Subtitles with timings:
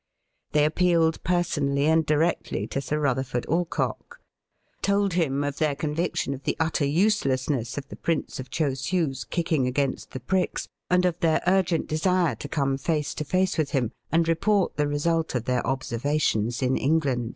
[0.53, 4.19] They appealed personally and directly to Sir Kuther ford Alcock;
[4.81, 9.67] told him of their conviction of the utter uselessness of the Prince of Chosiu's kicking
[9.67, 13.91] against the pricks, and of their urgent desire to come face to face with him,
[14.11, 17.29] and report the result of their observations in England.